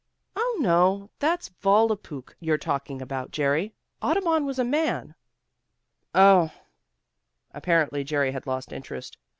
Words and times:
"Oh, 0.35 0.57
no! 0.59 1.11
That's 1.19 1.49
Volapük 1.61 2.33
you're 2.39 2.57
talking 2.57 3.03
about, 3.03 3.29
Jerry. 3.29 3.75
Audubon 4.01 4.45
was 4.47 4.57
a 4.57 4.63
man." 4.63 5.13
"Oh!" 6.15 6.51
Apparently 7.51 8.03
Jerry 8.03 8.31
had 8.31 8.47
lost 8.47 8.73
interest. 8.73 9.19